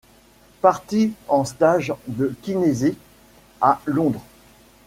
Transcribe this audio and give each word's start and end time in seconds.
Parti 0.61 1.13
en 1.27 1.45
stage 1.45 1.93
de 2.07 2.35
kinésie 2.41 2.97
à 3.61 3.79
Londres. 3.85 4.25